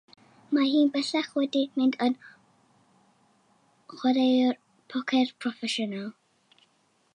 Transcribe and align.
Mae 0.57 0.69
hi 0.75 0.79
bellach 0.93 1.27
wedi 1.39 1.61
mynd 1.75 1.97
yn 2.05 2.15
chwaraewr 3.95 4.59
pocer 4.95 5.37
proffesiynol. 5.45 6.11